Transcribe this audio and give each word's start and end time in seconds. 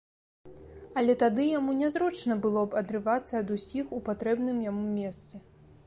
Але 1.01 1.13
тады 1.23 1.45
яму 1.59 1.75
нязручна 1.81 2.39
было 2.47 2.65
б 2.71 2.81
адрывацца 2.81 3.33
ад 3.43 3.55
усіх 3.57 3.85
у 3.99 4.01
патрэбным 4.09 4.57
яму 4.71 4.83
месцы. 4.99 5.35